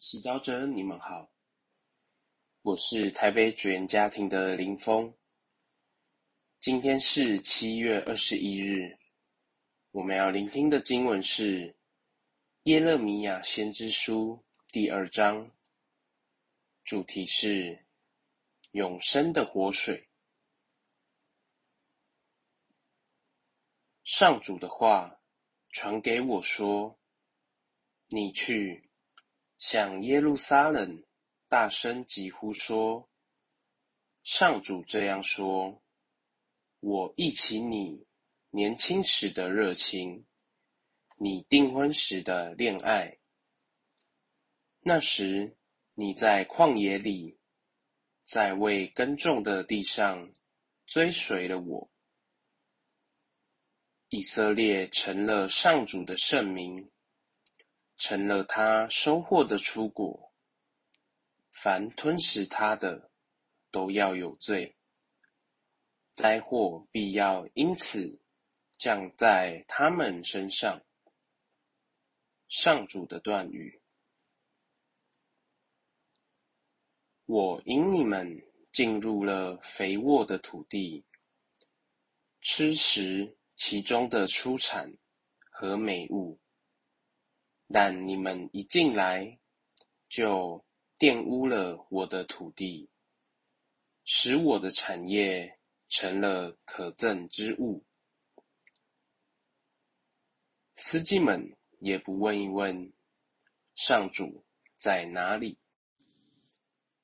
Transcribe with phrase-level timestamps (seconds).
[0.00, 1.30] 祈祷者，你们好，
[2.62, 5.14] 我是台北主言家庭的林峰。
[6.58, 8.98] 今天是七月二十一日，
[9.90, 11.68] 我们要聆听的经文是
[12.62, 14.42] 《耶勒米亚先知书》
[14.72, 15.54] 第二章，
[16.82, 17.86] 主题是
[18.70, 20.08] 永生的活水。
[24.02, 25.20] 上主的话
[25.68, 26.98] 传给我说
[28.08, 28.82] ：“你去。”
[29.60, 31.04] 向耶路撒冷
[31.46, 33.10] 大声疾呼说
[34.24, 35.82] ：“上主这样说：
[36.80, 38.06] 我忆起你
[38.48, 40.24] 年轻时的热情，
[41.18, 43.18] 你订婚时的恋爱。
[44.80, 45.58] 那时
[45.92, 47.38] 你在旷野里，
[48.22, 50.32] 在未耕种的地上
[50.86, 51.90] 追随了我。
[54.08, 56.90] 以色列成了上主的圣名。”
[58.00, 60.32] 成了他收获的出果，
[61.52, 63.10] 凡吞食他的，
[63.70, 64.74] 都要有罪。
[66.14, 68.18] 灾祸必要因此
[68.78, 70.82] 降在他们身上。
[72.48, 73.82] 上主的断语：
[77.26, 78.42] 我引你们
[78.72, 81.04] 进入了肥沃的土地，
[82.40, 84.96] 吃食其中的出产
[85.50, 86.40] 和美物。
[87.72, 89.38] 但你们一进来，
[90.08, 90.64] 就
[90.98, 92.90] 玷污了我的土地，
[94.04, 97.84] 使我的产业成了可憎之物。
[100.74, 102.92] 司机们也不问一问，
[103.74, 104.44] 上主
[104.76, 105.58] 在哪里？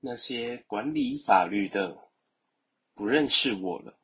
[0.00, 2.10] 那些管理法律的
[2.94, 3.98] 不认识我了，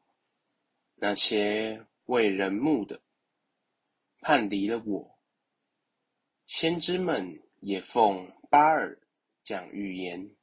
[0.95, 3.03] 那些为人牧的
[4.21, 5.16] 叛离了我。
[6.47, 9.01] 先知们也奉巴尔
[9.43, 10.35] 讲预言，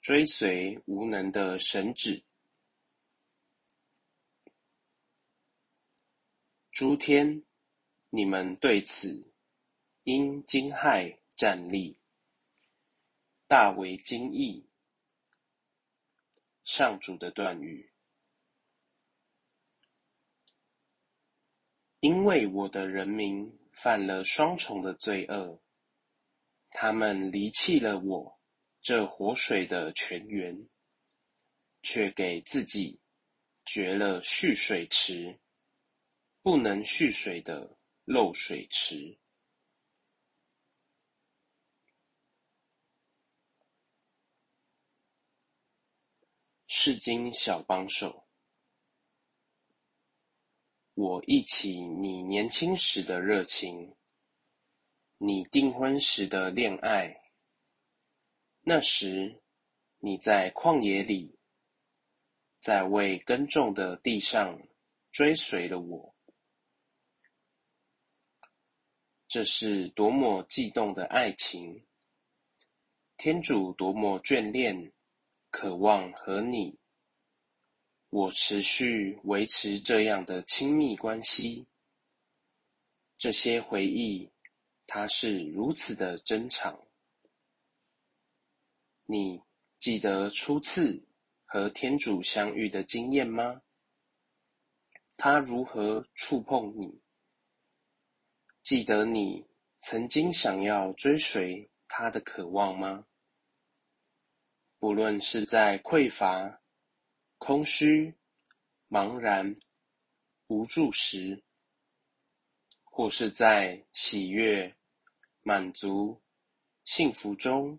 [0.00, 2.24] 追随无能的神旨。
[6.72, 7.44] 诸天，
[8.08, 9.30] 你们对此
[10.04, 12.00] 因惊骇站立，
[13.46, 14.66] 大为惊异。
[16.64, 17.92] 上主的断语，
[22.00, 23.60] 因为我的人民。
[23.74, 25.60] 犯了双重的罪恶，
[26.70, 28.40] 他们离弃了我
[28.80, 30.68] 这活水的泉源，
[31.82, 33.00] 却给自己
[33.64, 35.40] 掘了蓄水池，
[36.40, 39.18] 不能蓄水的漏水池。
[46.66, 48.23] 世经小帮手。
[50.94, 53.96] 我忆起你年轻时的热情，
[55.18, 57.20] 你订婚时的恋爱。
[58.60, 59.42] 那时
[59.98, 61.36] 你在旷野里，
[62.60, 64.68] 在未耕种的地上
[65.10, 66.14] 追随了我。
[69.26, 71.84] 这是多么悸动的爱情！
[73.16, 74.92] 天主多么眷恋、
[75.50, 76.78] 渴望和你。
[78.14, 81.66] 我持续维持这样的亲密关系，
[83.18, 84.30] 这些回忆，
[84.86, 86.80] 它是如此的珍藏。
[89.04, 89.42] 你
[89.80, 91.04] 记得初次
[91.44, 93.62] 和天主相遇的经验吗？
[95.16, 97.00] 他如何触碰你？
[98.62, 99.44] 记得你
[99.80, 103.06] 曾经想要追随他的渴望吗？
[104.78, 106.60] 不论是在匮乏。
[107.46, 108.14] 空虚、
[108.88, 109.60] 茫然、
[110.46, 111.44] 无助时，
[112.84, 114.74] 或是在喜悦、
[115.42, 116.22] 满足、
[116.84, 117.78] 幸福中，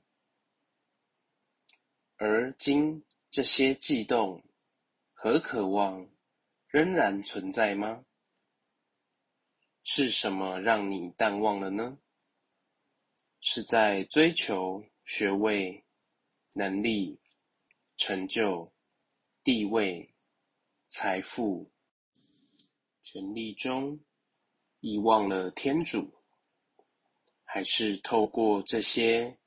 [2.18, 4.44] 而今这些悸动
[5.14, 6.12] 和渴望
[6.68, 8.06] 仍然存在吗？
[9.84, 11.98] 是什么让你淡忘了呢？
[13.40, 15.84] 是在追求学位、
[16.54, 17.20] 能力、
[17.98, 18.72] 成就？
[19.46, 20.12] 地位、
[20.90, 21.72] 财富、
[23.04, 24.04] 权力中
[24.80, 26.12] 遗忘了天主，
[27.44, 29.38] 还是透过这些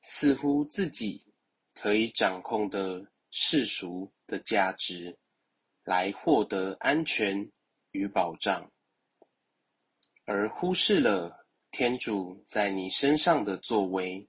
[0.00, 1.24] 似乎自己
[1.74, 5.18] 可以掌控的世俗的价值
[5.82, 7.50] 来获得安全
[7.90, 8.70] 与保障，
[10.24, 14.28] 而忽视了天主在你身上的作为？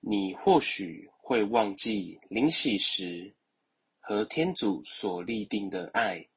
[0.00, 1.11] 你或许。
[1.24, 3.36] 会忘记灵洗时
[4.00, 6.28] 和天主所立定的爱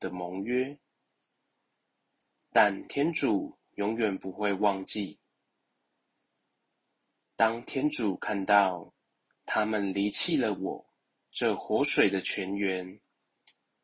[0.00, 0.76] 的盟约，
[2.50, 5.20] 但天主永远不会忘记。
[7.36, 8.92] 当天主看到
[9.46, 10.92] 他们离弃了我
[11.30, 13.00] 这活水的泉源，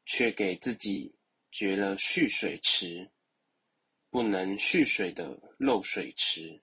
[0.05, 1.15] 却给自己
[1.53, 3.13] 掘了蓄水池，
[4.11, 6.61] 不能蓄水的漏水池，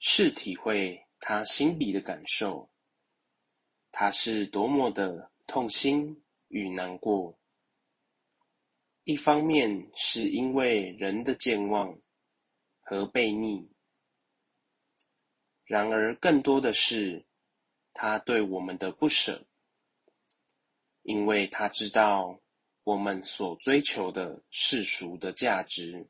[0.00, 2.70] 是体会他心里的感受，
[3.92, 7.38] 他是多么的痛心与难过。
[9.04, 11.98] 一方面是因为人的健忘
[12.80, 13.70] 和悖逆，
[15.64, 17.26] 然而更多的是
[17.92, 19.46] 他对我们的不舍，
[21.02, 22.40] 因为他知道
[22.82, 26.08] 我们所追求的世俗的价值，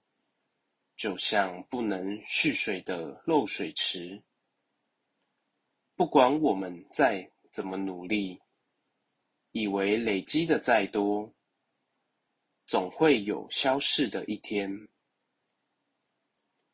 [0.97, 4.23] 就像不能蓄水的漏水池，
[6.01, 8.41] 不管我们再怎么努力，
[9.51, 11.35] 以为累积的再多。
[12.67, 14.89] 总会有消逝的一天，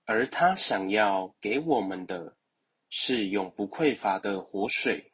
[0.05, 2.37] 而他想要给我们的
[2.88, 5.11] 是永不匮乏的活水。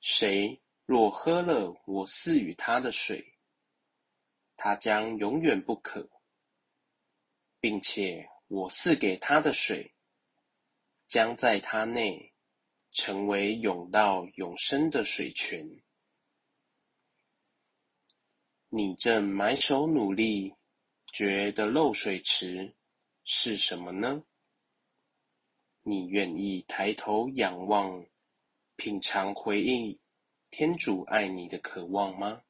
[0.00, 3.38] 谁若喝了我赐予他的水，
[4.54, 6.10] 他将永远不渴，
[7.58, 9.94] 并且我赐给他的水，
[11.08, 12.34] 将在他内
[12.92, 15.82] 成为永到永生的水泉。
[18.68, 20.54] 你正埋首努力
[21.12, 22.76] 掘的漏水池
[23.24, 24.22] 是什么呢？
[25.80, 28.06] 你愿意抬头仰望、
[28.76, 29.98] 品尝回应
[30.50, 32.42] 天主爱你的渴望吗？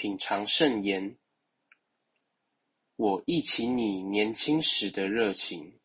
[0.00, 1.18] 品尝圣言，
[2.96, 5.78] 我忆起你年轻时的热情。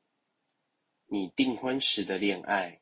[1.07, 2.81] 你订婚时的恋爱，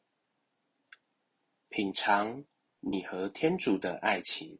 [1.69, 2.45] 品尝
[2.81, 4.59] 你和天主的爱情，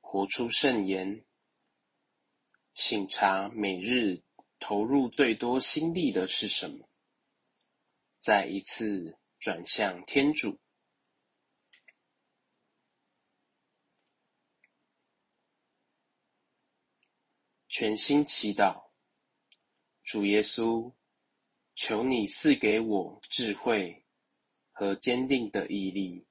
[0.00, 1.22] 活出圣言。
[2.72, 4.22] 醒察每日
[4.58, 6.88] 投入最多心力的是什么，
[8.20, 10.60] 再一次转向天主。
[17.68, 18.90] 全心祈祷，
[20.02, 20.92] 主耶稣，
[21.74, 24.04] 求你赐给我智慧
[24.72, 26.26] 和坚定的毅力，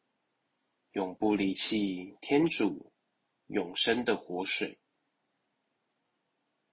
[0.91, 2.93] 永不离弃天主
[3.47, 4.79] 永生的活水。